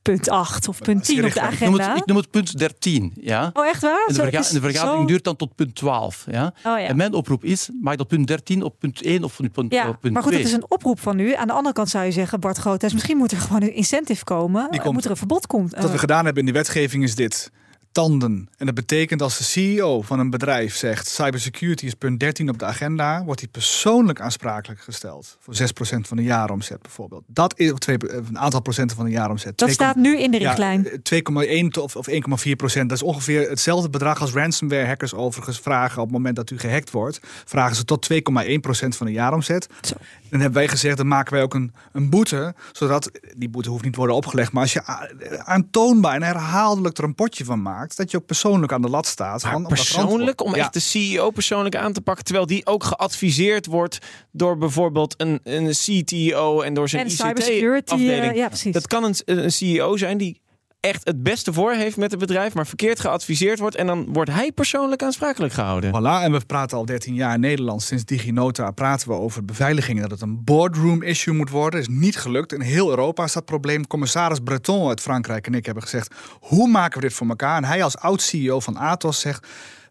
punt 0.02 0.28
8 0.28 0.68
of 0.68 0.78
punt 0.78 1.04
10 1.04 1.24
op 1.24 1.32
de 1.32 1.40
agenda. 1.40 1.64
Ik 1.64 1.70
noem, 1.70 1.80
het, 1.80 1.98
ik 1.98 2.06
noem 2.06 2.16
het 2.16 2.30
punt 2.30 2.58
13. 2.58 3.12
Ja? 3.20 3.50
Oh, 3.52 3.66
echt 3.66 3.82
waar? 3.82 4.04
En 4.06 4.14
de, 4.14 4.20
verga 4.20 4.52
de 4.52 4.60
vergadering 4.60 5.08
duurt 5.08 5.24
dan 5.24 5.36
tot 5.36 5.54
punt 5.54 5.74
12. 5.74 6.26
Ja? 6.30 6.46
Oh, 6.46 6.62
ja. 6.62 6.78
En 6.78 6.96
mijn 6.96 7.12
oproep 7.12 7.44
is, 7.44 7.70
maak 7.80 7.98
dat 7.98 8.08
punt 8.08 8.26
13 8.26 8.62
op 8.62 8.78
punt 8.78 9.02
1 9.02 9.24
of 9.24 9.40
punt, 9.52 9.72
ja, 9.72 9.88
op 9.88 10.00
punt 10.00 10.12
Maar 10.12 10.22
goed, 10.22 10.32
2. 10.32 10.44
het 10.44 10.52
is 10.52 10.56
een 10.56 10.70
oproep 10.70 11.00
van 11.00 11.18
u. 11.18 11.34
Aan 11.34 11.46
de 11.46 11.52
andere 11.52 11.74
kant 11.74 11.88
zou 11.88 12.04
je 12.04 12.12
zeggen, 12.12 12.40
Bart 12.40 12.58
Groothuis, 12.58 12.92
misschien 12.92 13.16
moet 13.16 13.32
er 13.32 13.38
gewoon 13.38 13.62
een 13.62 13.74
incentive 13.74 14.24
komen. 14.24 14.70
Die 14.70 14.80
komt, 14.80 14.94
moet 14.94 15.04
er 15.04 15.10
een 15.10 15.16
verbod 15.16 15.46
komen. 15.46 15.70
Wat 15.80 15.90
we 15.90 15.98
gedaan 15.98 16.24
hebben 16.24 16.46
in 16.46 16.52
die 16.52 16.62
wetgeving 16.62 17.02
is 17.02 17.14
dit 17.14 17.50
tanden. 17.98 18.48
En 18.56 18.66
dat 18.66 18.74
betekent 18.74 19.22
als 19.22 19.38
de 19.38 19.44
CEO 19.44 20.02
van 20.02 20.18
een 20.18 20.30
bedrijf 20.30 20.76
zegt 20.76 21.08
cybersecurity 21.08 21.86
is 21.86 21.94
punt 21.94 22.20
13 22.20 22.48
op 22.48 22.58
de 22.58 22.64
agenda, 22.64 23.24
wordt 23.24 23.40
hij 23.40 23.48
persoonlijk 23.48 24.20
aansprakelijk 24.20 24.80
gesteld. 24.80 25.36
Voor 25.40 25.54
6% 25.54 25.58
van 26.00 26.16
de 26.16 26.22
jaaromzet 26.22 26.82
bijvoorbeeld. 26.82 27.22
Dat 27.26 27.58
is 27.58 27.72
of 27.72 27.78
twee, 27.78 27.96
een 28.10 28.38
aantal 28.38 28.60
procenten 28.60 28.96
van 28.96 29.04
de 29.04 29.10
jaaromzet. 29.10 29.58
Dat 29.58 29.70
staat 29.70 29.96
nu 29.96 30.18
in 30.18 30.30
de 30.30 30.38
richtlijn. 30.38 30.88
Ja, 31.02 31.20
2,1 31.64 31.82
of, 31.82 31.96
of 31.96 32.08
1,4 32.10 32.50
procent. 32.56 32.88
Dat 32.88 32.98
is 32.98 33.04
ongeveer 33.04 33.48
hetzelfde 33.48 33.90
bedrag 33.90 34.20
als 34.20 34.32
ransomware 34.32 34.86
hackers 34.86 35.14
overigens 35.14 35.58
vragen 35.58 35.98
op 35.98 36.08
het 36.08 36.16
moment 36.16 36.36
dat 36.36 36.50
u 36.50 36.58
gehackt 36.58 36.90
wordt. 36.90 37.20
Vragen 37.44 37.76
ze 37.76 37.84
tot 37.84 38.08
2,1 38.12 38.20
procent 38.60 38.96
van 38.96 39.06
de 39.06 39.12
jaaromzet. 39.12 39.68
Zo. 39.80 39.94
Dan 40.30 40.40
hebben 40.40 40.58
wij 40.58 40.68
gezegd, 40.68 40.96
dan 40.96 41.08
maken 41.08 41.32
wij 41.32 41.42
ook 41.42 41.54
een, 41.54 41.72
een 41.92 42.10
boete. 42.10 42.54
Zodat, 42.72 43.10
die 43.36 43.48
boete 43.48 43.68
hoeft 43.68 43.82
niet 43.82 43.92
te 43.92 43.98
worden 43.98 44.16
opgelegd. 44.16 44.52
Maar 44.52 44.62
als 44.62 44.72
je 44.72 44.84
aantoonbaar 45.44 46.14
en 46.14 46.22
herhaaldelijk 46.22 46.98
er 46.98 47.04
een 47.04 47.14
potje 47.14 47.44
van 47.44 47.62
maakt. 47.62 47.87
Dat 47.96 48.10
je 48.10 48.16
ook 48.16 48.26
persoonlijk 48.26 48.72
aan 48.72 48.82
de 48.82 48.88
lat 48.88 49.06
staat. 49.06 49.42
Maar 49.42 49.62
persoonlijk? 49.62 50.44
Om 50.44 50.54
echt 50.54 50.72
de 50.72 50.80
CEO 50.80 51.30
persoonlijk 51.30 51.76
aan 51.76 51.92
te 51.92 52.00
pakken. 52.00 52.24
Terwijl 52.24 52.46
die 52.46 52.66
ook 52.66 52.84
geadviseerd 52.84 53.66
wordt 53.66 53.98
door 54.32 54.58
bijvoorbeeld 54.58 55.14
een, 55.16 55.40
een 55.42 55.70
CTO 55.70 56.60
en 56.60 56.74
door 56.74 56.88
zijn 56.88 57.06
ICT-afdeling. 57.06 58.32
Uh, 58.32 58.36
ja, 58.36 58.50
dat 58.70 58.86
kan 58.86 59.04
een, 59.04 59.14
een 59.24 59.52
CEO 59.52 59.96
zijn 59.96 60.18
die 60.18 60.40
echt 60.80 61.04
het 61.04 61.22
beste 61.22 61.52
voor 61.52 61.72
heeft 61.72 61.96
met 61.96 62.10
het 62.10 62.20
bedrijf, 62.20 62.54
maar 62.54 62.66
verkeerd 62.66 63.00
geadviseerd 63.00 63.58
wordt. 63.58 63.76
En 63.76 63.86
dan 63.86 64.12
wordt 64.12 64.30
hij 64.30 64.52
persoonlijk 64.52 65.02
aansprakelijk 65.02 65.52
gehouden. 65.52 65.90
Voilà, 65.90 66.22
en 66.24 66.32
we 66.32 66.40
praten 66.46 66.76
al 66.76 66.84
13 66.84 67.14
jaar 67.14 67.34
in 67.34 67.40
Nederland. 67.40 67.82
Sinds 67.82 68.04
DigiNota 68.04 68.70
praten 68.70 69.08
we 69.08 69.14
over 69.14 69.44
beveiliging. 69.44 70.00
Dat 70.00 70.10
het 70.10 70.20
een 70.20 70.44
boardroom 70.44 71.02
issue 71.02 71.34
moet 71.34 71.50
worden. 71.50 71.80
is 71.80 71.88
niet 71.88 72.16
gelukt. 72.16 72.52
In 72.52 72.60
heel 72.60 72.90
Europa 72.90 73.24
is 73.24 73.32
dat 73.32 73.44
probleem. 73.44 73.86
Commissaris 73.86 74.38
Breton 74.38 74.88
uit 74.88 75.00
Frankrijk 75.00 75.46
en 75.46 75.54
ik 75.54 75.64
hebben 75.64 75.82
gezegd: 75.82 76.14
hoe 76.40 76.68
maken 76.68 77.00
we 77.00 77.06
dit 77.06 77.16
voor 77.16 77.28
elkaar? 77.28 77.56
En 77.56 77.64
hij 77.64 77.82
als 77.82 77.96
oud-CEO 77.96 78.60
van 78.60 78.76
Atos 78.76 79.20
zegt. 79.20 79.46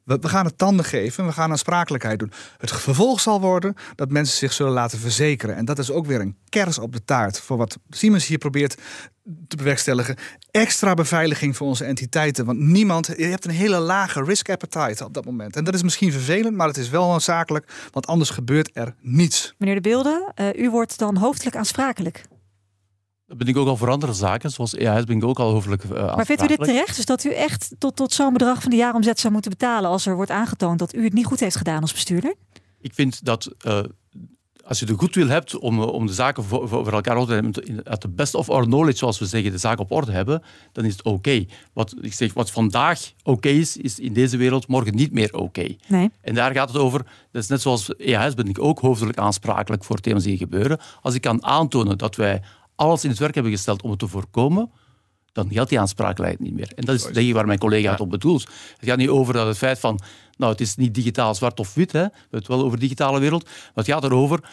We, 0.07 0.29
gaan 0.29 0.45
het 0.45 0.57
tanden 0.57 0.85
geven 0.85 1.23
en 1.23 1.29
we 1.29 1.35
gaan 1.35 1.51
aansprakelijkheid 1.51 2.19
doen. 2.19 2.31
Het 2.57 2.71
vervolg 2.71 3.19
zal 3.19 3.41
worden 3.41 3.75
dat 3.95 4.09
mensen 4.09 4.37
zich 4.37 4.53
zullen 4.53 4.73
laten 4.73 4.99
verzekeren. 4.99 5.55
En 5.55 5.65
dat 5.65 5.79
is 5.79 5.91
ook 5.91 6.05
weer 6.05 6.21
een 6.21 6.37
kers 6.49 6.79
op 6.79 6.93
de 6.93 7.03
taart 7.05 7.39
voor 7.39 7.57
wat 7.57 7.77
Siemens 7.89 8.27
hier 8.27 8.37
probeert 8.37 8.77
te 9.47 9.55
bewerkstelligen. 9.55 10.15
Extra 10.51 10.93
beveiliging 10.93 11.57
voor 11.57 11.67
onze 11.67 11.83
entiteiten. 11.83 12.45
Want 12.45 12.59
niemand, 12.59 13.13
je 13.17 13.25
hebt 13.25 13.45
een 13.45 13.51
hele 13.51 13.79
lage 13.79 14.23
risk 14.23 14.49
appetite 14.49 15.05
op 15.05 15.13
dat 15.13 15.25
moment. 15.25 15.55
En 15.55 15.63
dat 15.63 15.73
is 15.73 15.83
misschien 15.83 16.11
vervelend, 16.11 16.55
maar 16.55 16.67
het 16.67 16.77
is 16.77 16.89
wel 16.89 17.07
noodzakelijk. 17.09 17.71
Want 17.91 18.07
anders 18.07 18.29
gebeurt 18.29 18.69
er 18.73 18.95
niets. 19.01 19.53
Meneer 19.57 19.75
De 19.75 19.81
Beelden, 19.81 20.33
uh, 20.35 20.53
u 20.53 20.69
wordt 20.69 20.97
dan 20.97 21.17
hoofdelijk 21.17 21.55
aansprakelijk. 21.55 22.23
Dat 23.27 23.38
ben 23.38 23.48
ik 23.48 23.57
ook 23.57 23.67
al 23.67 23.77
voor 23.77 23.89
andere 23.89 24.13
zaken, 24.13 24.50
zoals 24.50 24.75
EAS 24.75 25.03
ben 25.03 25.17
ik 25.17 25.24
ook 25.24 25.39
al 25.39 25.51
hoofdelijk 25.51 25.84
uh, 25.84 26.15
Maar 26.15 26.25
vindt 26.25 26.43
u 26.43 26.48
dit 26.48 26.63
terecht? 26.63 26.96
Dus 26.96 27.05
dat 27.05 27.24
u 27.24 27.34
echt 27.34 27.75
tot, 27.77 27.96
tot 27.96 28.13
zo'n 28.13 28.34
bedrag 28.34 28.62
van 28.62 28.72
de 28.72 28.77
jaaromzet 28.77 29.19
zou 29.19 29.34
moeten 29.34 29.51
betalen... 29.51 29.89
als 29.89 30.05
er 30.05 30.15
wordt 30.15 30.31
aangetoond 30.31 30.79
dat 30.79 30.96
u 30.96 31.03
het 31.03 31.13
niet 31.13 31.25
goed 31.25 31.39
heeft 31.39 31.55
gedaan 31.55 31.81
als 31.81 31.93
bestuurder? 31.93 32.36
Ik 32.79 32.93
vind 32.93 33.25
dat 33.25 33.51
uh, 33.65 33.79
als 34.67 34.79
je 34.79 34.86
de 34.86 34.93
goedwil 34.93 35.27
hebt 35.27 35.57
om, 35.57 35.81
eh, 35.81 35.88
om 35.88 36.05
de 36.05 36.13
zaken 36.13 36.43
voor, 36.43 36.67
voor 36.67 36.93
elkaar 36.93 37.25
te 37.25 37.34
hebben, 37.34 37.84
at 37.84 38.01
the 38.01 38.10
best 38.10 38.36
of 38.36 38.50
our 38.50 38.63
knowledge, 38.63 38.98
zoals 38.98 39.19
we 39.19 39.25
zeggen, 39.25 39.51
de 39.51 39.57
zaken 39.57 39.84
op 39.84 39.91
orde 39.91 40.12
hebben, 40.12 40.43
dan 40.72 40.86
is 40.86 40.91
het 40.91 41.03
oké. 41.03 41.46
Wat, 41.74 41.96
ik 42.01 42.13
zeg, 42.13 42.34
wat 42.34 42.51
vandaag 42.51 43.12
oké 43.24 43.50
is, 43.50 43.77
is 43.77 44.00
in 44.00 44.13
deze 44.13 44.38
wereld 44.38 44.67
morgen 44.67 44.96
niet 44.96 45.12
meer 45.12 45.34
oké. 45.34 45.75
Nee. 45.88 46.12
En 46.22 46.34
daar 46.34 46.53
gaat 46.53 46.67
het 46.67 46.77
over, 46.77 47.05
dat 47.31 47.41
is 47.41 47.48
net 47.48 47.62
zoals 47.62 47.96
EAS 47.96 48.34
ben 48.34 48.48
ik 48.48 48.60
ook 48.60 48.79
hoofdelijk 48.79 49.17
aansprakelijk 49.17 49.84
voor 49.84 50.00
thema's 50.00 50.24
die 50.24 50.38
gebeuren. 50.38 50.79
Als 51.01 51.15
ik 51.15 51.22
kan 51.22 51.43
aantonen 51.43 51.98
dat 51.98 52.15
wij 52.15 52.41
alles 52.77 53.03
in 53.03 53.10
het 53.10 53.19
werk 53.19 53.34
hebben 53.34 53.51
gesteld 53.51 53.81
om 53.81 53.89
het 53.89 54.00
te 54.00 54.07
voorkomen, 54.07 54.72
dan 55.31 55.51
geldt 55.51 55.69
die 55.69 55.79
aansprakelijkheid 55.79 56.39
niet 56.39 56.53
meer. 56.53 56.72
En 56.75 56.86
dat 56.86 56.96
is 56.96 57.03
denk 57.03 57.27
ik 57.27 57.34
waar 57.34 57.46
mijn 57.46 57.60
collega 57.60 57.91
het 57.91 58.00
op 58.00 58.10
bedoelt. 58.10 58.41
Het 58.77 58.89
gaat 58.89 58.98
niet 58.98 59.10
over 59.10 59.34
dat 59.34 59.48
het 59.48 59.57
feit 59.57 59.79
van, 59.79 60.00
nou, 60.38 60.51
het 60.51 60.62
is 60.62 60.75
niet 60.75 60.93
digitaal 60.93 61.36
zwart 61.36 61.60
of 61.60 61.74
wit, 61.74 61.91
hè. 61.91 62.03
we 62.03 62.12
hebben 62.12 62.39
het 62.39 62.48
wel 62.48 62.63
over 62.63 62.77
de 62.77 62.84
digitale 62.84 63.19
wereld, 63.19 63.43
maar 63.43 63.72
het 63.74 63.88
gaat 63.88 64.03
erover 64.03 64.50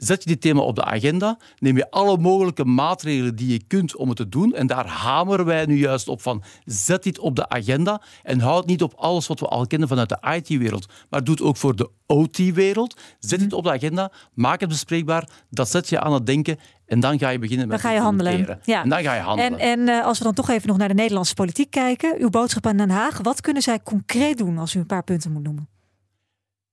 Zet 0.00 0.22
je 0.22 0.28
dit 0.28 0.40
thema 0.40 0.60
op 0.60 0.74
de 0.74 0.84
agenda, 0.84 1.38
neem 1.58 1.76
je 1.76 1.90
alle 1.90 2.16
mogelijke 2.16 2.64
maatregelen 2.64 3.36
die 3.36 3.52
je 3.52 3.62
kunt 3.66 3.96
om 3.96 4.08
het 4.08 4.16
te 4.16 4.28
doen. 4.28 4.54
En 4.54 4.66
daar 4.66 4.86
hameren 4.86 5.44
wij 5.44 5.66
nu 5.66 5.78
juist 5.78 6.08
op 6.08 6.22
van, 6.22 6.42
zet 6.64 7.02
dit 7.02 7.18
op 7.18 7.36
de 7.36 7.48
agenda 7.48 8.02
en 8.22 8.40
houd 8.40 8.66
niet 8.66 8.82
op 8.82 8.94
alles 8.94 9.26
wat 9.26 9.40
we 9.40 9.46
al 9.46 9.66
kennen 9.66 9.88
vanuit 9.88 10.08
de 10.08 10.18
IT-wereld, 10.36 10.86
maar 11.10 11.24
doe 11.24 11.34
het 11.34 11.44
ook 11.44 11.56
voor 11.56 11.76
de 11.76 11.90
OT-wereld. 12.06 12.96
Zet 13.18 13.40
het 13.40 13.52
op 13.52 13.64
de 13.64 13.70
agenda, 13.70 14.12
maak 14.34 14.60
het 14.60 14.68
bespreekbaar, 14.68 15.28
dat 15.50 15.68
zet 15.68 15.88
je 15.88 16.00
aan 16.00 16.12
het 16.12 16.26
denken 16.26 16.58
en 16.86 17.00
dan 17.00 17.18
ga 17.18 17.28
je 17.28 17.38
beginnen 17.38 17.68
met 17.68 17.82
dan 17.82 17.90
ga 17.90 17.96
je 17.96 18.02
handelen. 18.02 18.60
Ja. 18.64 18.82
En 18.82 18.88
dan 18.88 19.02
ga 19.02 19.14
je 19.14 19.20
handelen. 19.20 19.58
En, 19.58 19.80
en 19.80 19.88
uh, 19.88 20.04
als 20.04 20.18
we 20.18 20.24
dan 20.24 20.34
toch 20.34 20.48
even 20.48 20.68
nog 20.68 20.76
naar 20.76 20.88
de 20.88 20.94
Nederlandse 20.94 21.34
politiek 21.34 21.70
kijken, 21.70 22.16
uw 22.18 22.30
boodschap 22.30 22.66
aan 22.66 22.76
Den 22.76 22.90
Haag, 22.90 23.18
wat 23.22 23.40
kunnen 23.40 23.62
zij 23.62 23.82
concreet 23.82 24.38
doen 24.38 24.58
als 24.58 24.74
u 24.74 24.78
een 24.78 24.86
paar 24.86 25.04
punten 25.04 25.32
moet 25.32 25.42
noemen? 25.42 25.68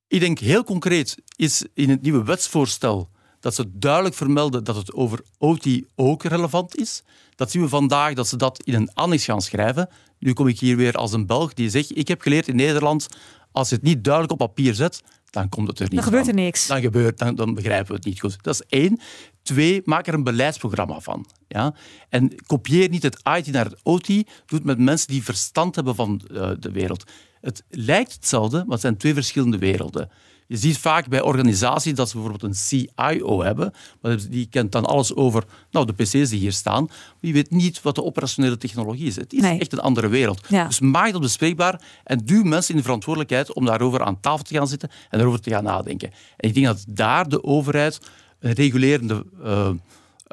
Ik 0.08 0.20
denk 0.20 0.40
heel 0.40 0.64
concreet 0.64 1.18
is 1.36 1.66
in 1.74 1.90
het 1.90 2.02
nieuwe 2.02 2.24
wetsvoorstel 2.24 3.10
dat 3.40 3.56
ze 3.56 3.66
duidelijk 3.74 4.16
vermelden 4.16 4.64
dat 4.64 4.76
het 4.76 4.94
over 4.94 5.22
OT 5.38 5.68
ook 5.96 6.24
relevant 6.24 6.78
is. 6.78 7.04
Dat 7.36 7.52
zien 7.52 7.62
we 7.62 7.70
vandaag 7.70 8.14
dat 8.14 8.28
ze 8.28 8.38
dat 8.38 8.64
in 8.64 8.74
een 8.74 8.94
annex 8.94 9.26
gaan 9.26 9.42
schrijven. 9.42 9.90
Nu 10.20 10.34
kom 10.34 10.48
ik 10.48 10.60
hier 10.60 10.78
weer 10.78 10.94
als 10.94 11.14
een 11.14 11.26
Belg 11.26 11.54
die 11.54 11.70
zegt: 11.70 11.98
Ik 11.98 12.08
heb 12.08 12.22
geleerd 12.22 12.48
in 12.48 12.56
Nederland, 12.56 13.08
als 13.52 13.70
je 13.70 13.76
het 13.76 13.84
niet 13.84 14.04
duidelijk 14.04 14.34
op 14.34 14.40
papier 14.40 14.74
zet, 14.74 15.04
dan 15.30 15.50
komt 15.50 15.68
het 15.68 15.80
er 15.80 15.86
niet 15.86 15.94
Dan 15.94 16.04
gebeurt 16.04 16.28
er 16.28 16.34
niks. 16.34 16.68
Dan, 16.68 16.82
gebeurt, 16.82 17.18
dan, 17.18 17.36
dan 17.36 17.54
begrijpen 17.54 17.88
we 17.88 17.94
het 17.94 18.06
niet 18.06 18.20
goed. 18.20 18.44
Dat 18.44 18.54
is 18.54 18.80
één. 18.80 19.00
Twee, 19.44 19.82
maak 19.86 20.08
er 20.08 20.14
een 20.14 20.24
beleidsprogramma 20.24 21.00
van. 21.00 21.26
Ja? 21.48 21.74
En 22.10 22.46
kopieer 22.46 22.90
niet 22.90 23.04
het 23.04 23.20
IT 23.38 23.48
naar 23.52 23.66
het 23.66 23.80
OT. 23.84 24.08
Doe 24.08 24.24
het 24.48 24.64
met 24.64 24.80
mensen 24.80 25.08
die 25.08 25.24
verstand 25.24 25.76
hebben 25.76 25.96
van 25.96 26.22
uh, 26.32 26.52
de 26.60 26.72
wereld. 26.72 27.04
Het 27.42 27.64
lijkt 27.70 28.14
hetzelfde, 28.14 28.58
maar 28.58 28.72
het 28.72 28.82
zijn 28.82 28.98
twee 28.98 29.14
verschillende 29.14 29.58
werelden. 29.58 30.10
Je 30.48 30.58
ziet 30.58 30.78
vaak 30.78 31.08
bij 31.08 31.22
organisaties 31.22 31.94
dat 31.94 32.10
ze 32.10 32.18
bijvoorbeeld 32.18 32.56
een 32.56 32.88
CIO 32.90 33.44
hebben, 33.44 33.74
maar 34.02 34.18
die 34.30 34.48
kent 34.50 34.72
dan 34.72 34.86
alles 34.86 35.16
over 35.16 35.44
nou, 35.72 35.86
de 35.86 35.94
PC's 35.94 36.30
die 36.30 36.40
hier 36.40 36.52
staan. 36.52 36.84
Maar 36.86 37.16
die 37.20 37.34
weet 37.34 37.52
niet 37.52 37.82
wat 37.82 37.96
de 37.96 38.04
operationele 38.04 38.58
technologie 38.58 39.08
is. 39.08 39.16
Het 39.16 39.34
is 39.34 39.44
echt 39.44 39.72
een 39.72 39.80
andere 39.80 40.08
wereld. 40.08 40.50
Dus 40.50 40.80
maak 40.80 41.12
dat 41.12 41.22
bespreekbaar 41.22 41.82
en 42.04 42.22
duw 42.26 42.44
mensen 42.44 42.72
in 42.72 42.78
de 42.78 42.84
verantwoordelijkheid 42.84 43.54
om 43.54 43.66
daarover 43.66 44.04
aan 44.04 44.20
tafel 44.20 44.44
te 44.44 44.54
gaan 44.54 44.68
zitten 44.68 44.90
en 45.10 45.18
daarover 45.18 45.42
te 45.42 45.50
gaan 45.50 45.64
nadenken. 45.64 46.12
En 46.38 46.50
ik 46.50 46.54
denk 46.54 46.66
dat 46.66 46.86
daar 46.88 47.30
de 47.30 47.44
overheid 47.44 48.00
een 48.40 48.54
regulerende 48.54 49.26
uh, 49.44 49.70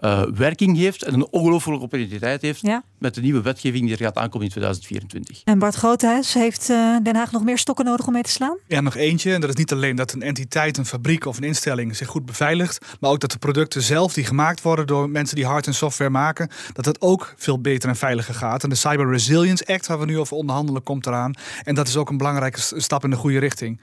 uh, 0.05 0.23
werking 0.35 0.77
heeft 0.77 1.03
en 1.03 1.15
een 1.15 1.27
ongelooflijke 1.31 1.83
opportuniteit 1.83 2.43
heeft 2.43 2.63
met 3.05 3.15
de 3.15 3.21
nieuwe 3.21 3.43
wetgeving 3.43 3.85
die 3.85 3.93
er 3.93 4.05
gaat 4.05 4.17
aankomen 4.17 4.47
in 4.47 4.51
2024. 4.51 5.43
En 5.45 5.59
Bart 5.59 5.75
Groothuis, 5.75 6.35
heeft 6.35 6.71
uh, 6.71 6.97
Den 7.03 7.17
Haag 7.17 7.33
nog 7.33 7.45
meer 7.45 7.59
stokken 7.59 7.85
nodig 7.85 8.07
om 8.07 8.13
mee 8.13 8.23
te 8.23 8.31
slaan? 8.31 8.59
Ja, 8.67 8.81
nog 8.81 8.97
eentje. 8.97 9.33
En 9.33 9.41
dat 9.41 9.51
is 9.51 9.57
niet 9.57 9.73
alleen 9.73 9.97
dat 9.97 10.13
een 10.13 10.23
entiteit, 10.23 10.77
een 10.77 10.87
fabriek 10.87 11.27
of 11.27 11.37
een 11.37 11.45
instelling 11.45 11.97
zich 11.97 12.09
goed 12.09 12.27
beveiligt, 12.27 12.85
maar 13.01 13.11
ook 13.11 13.21
dat 13.21 13.31
de 13.31 13.39
producten 13.39 13.83
zelf 13.83 14.13
die 14.15 14.25
gemaakt 14.25 14.63
worden 14.63 14.87
door 14.87 15.11
mensen 15.11 15.37
die 15.37 15.47
hard 15.47 15.67
en 15.67 15.75
software 15.75 16.11
maken, 16.11 16.51
dat 16.73 16.85
het 16.85 17.01
ook 17.01 17.35
veel 17.37 17.61
beter 17.61 17.89
en 17.89 17.97
veiliger 17.97 18.35
gaat. 18.35 18.63
En 18.63 18.69
de 18.69 18.75
Cyber 18.75 19.11
Resilience 19.11 19.67
Act, 19.67 19.87
waar 19.87 19.99
we 19.99 20.05
nu 20.05 20.19
over 20.19 20.37
onderhandelen, 20.37 20.83
komt 20.83 21.07
eraan. 21.07 21.35
En 21.63 21.75
dat 21.75 21.89
is 21.89 21.97
ook 21.97 22.11
een 22.11 22.17
belangrijke 22.17 22.61
stap 22.61 23.05
in 23.05 23.11
de 23.11 23.17
goede 23.17 23.39
richting. 23.39 23.81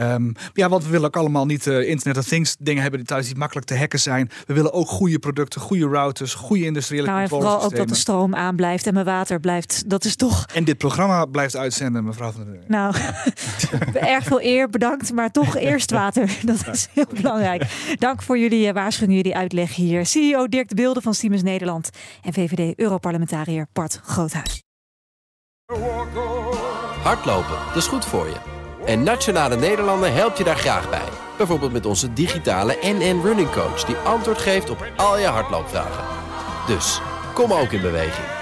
Um, 0.00 0.32
ja, 0.54 0.68
want 0.68 0.84
we 0.84 0.90
willen 0.90 1.06
ook 1.06 1.16
allemaal 1.16 1.46
niet 1.46 1.66
uh, 1.66 1.88
Internet 1.88 2.18
of 2.18 2.26
Things 2.26 2.56
dingen 2.58 2.82
hebben 2.82 3.00
die 3.00 3.08
thuis 3.08 3.26
niet 3.26 3.36
makkelijk 3.36 3.66
te 3.66 3.76
hacken 3.76 4.00
zijn. 4.00 4.30
We 4.46 4.54
willen 4.54 4.72
ook 4.72 4.88
goede 4.88 5.18
producten, 5.18 5.60
goede 5.60 5.88
routers, 5.88 6.34
goede 6.34 6.64
industriële 6.64 7.06
nou, 7.06 7.20
en 7.20 7.28
vooral 7.28 7.62
ook 7.62 7.76
dat 7.76 7.88
de 7.88 7.94
stroom 7.94 8.34
aan 8.34 8.56
blijft 8.62 8.86
en 8.86 8.94
mijn 8.94 9.06
water 9.06 9.40
blijft. 9.40 9.90
Dat 9.90 10.04
is 10.04 10.16
toch... 10.16 10.46
En 10.54 10.64
dit 10.64 10.78
programma 10.78 11.24
blijft 11.24 11.56
uitzenden, 11.56 12.04
mevrouw 12.04 12.30
van 12.30 12.44
der 12.44 12.52
Deur. 12.52 12.62
Nou, 12.66 12.94
erg 14.14 14.24
veel 14.24 14.42
eer, 14.42 14.70
bedankt. 14.70 15.12
Maar 15.12 15.30
toch 15.30 15.56
eerst 15.56 15.90
water. 15.90 16.38
Dat 16.52 16.68
is 16.72 16.88
heel 16.92 17.06
belangrijk. 17.14 17.64
Dank 17.98 18.22
voor 18.22 18.38
jullie 18.38 18.66
uh, 18.66 18.72
waarschuwing, 18.72 19.16
jullie 19.16 19.36
uitleg 19.36 19.74
hier. 19.74 20.06
CEO 20.06 20.48
Dirk 20.48 20.68
de 20.68 20.74
Beelden 20.74 21.02
van 21.02 21.14
Siemens 21.14 21.42
Nederland 21.42 21.90
en 22.22 22.32
VVD-Europarlementariër 22.32 23.66
Bart 23.72 24.00
Groothuis. 24.02 24.62
Hardlopen, 27.02 27.56
dat 27.66 27.76
is 27.76 27.86
goed 27.86 28.04
voor 28.04 28.26
je. 28.26 28.36
En 28.86 29.02
Nationale 29.02 29.56
Nederlanden 29.56 30.14
helpt 30.14 30.38
je 30.38 30.44
daar 30.44 30.56
graag 30.56 30.90
bij. 30.90 31.08
Bijvoorbeeld 31.36 31.72
met 31.72 31.86
onze 31.86 32.12
digitale 32.12 32.78
NN 32.82 33.20
Running 33.22 33.50
Coach... 33.50 33.84
die 33.84 33.96
antwoord 33.96 34.38
geeft 34.38 34.70
op 34.70 34.86
al 34.96 35.18
je 35.18 35.26
hardloopvragen. 35.26 36.04
Dus, 36.66 37.00
kom 37.34 37.52
ook 37.52 37.72
in 37.72 37.80
beweging. 37.80 38.41